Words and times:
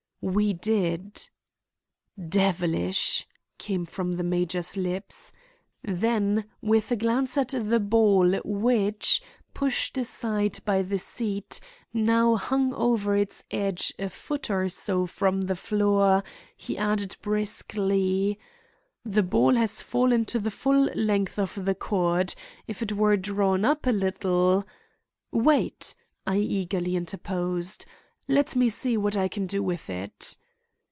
We 0.23 0.53
did. 0.53 1.19
"Devilish!" 2.29 3.25
came 3.57 3.85
from 3.85 4.11
the 4.11 4.23
major's 4.23 4.77
lips. 4.77 5.33
Then 5.83 6.45
with 6.61 6.91
a 6.91 6.95
glance 6.95 7.39
at 7.39 7.55
the 7.57 7.79
ball 7.79 8.35
which, 8.45 9.23
pushed 9.55 9.97
aside 9.97 10.59
by 10.63 10.83
the 10.83 10.99
seat, 10.99 11.59
now 11.91 12.35
hung 12.35 12.71
over 12.75 13.17
its 13.17 13.45
edge 13.49 13.95
a 13.97 14.09
foot 14.09 14.51
or 14.51 14.69
so 14.69 15.07
from 15.07 15.41
the 15.41 15.55
floor, 15.55 16.23
he 16.55 16.77
added 16.77 17.17
briskly: 17.23 18.37
"The 19.03 19.23
ball 19.23 19.55
has 19.55 19.81
fallen 19.81 20.25
to 20.25 20.37
the 20.39 20.51
full 20.51 20.83
length 20.93 21.39
of 21.39 21.65
the 21.65 21.73
cord. 21.73 22.35
If 22.67 22.83
it 22.83 22.91
were 22.91 23.17
drawn 23.17 23.65
up 23.65 23.87
a 23.87 23.91
little—" 23.91 24.67
"Wait," 25.31 25.95
I 26.27 26.37
eagerly 26.37 26.95
interposed. 26.95 27.87
"Let 28.27 28.55
me 28.55 28.69
see 28.69 28.95
what 28.95 29.17
I 29.17 29.27
can 29.27 29.45
do 29.45 29.61
with 29.61 29.89
it." 29.89 30.37